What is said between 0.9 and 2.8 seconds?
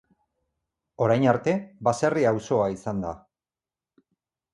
Orain arte, baserri auzoa